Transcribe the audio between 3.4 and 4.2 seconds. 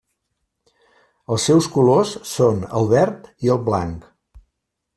i el blanc.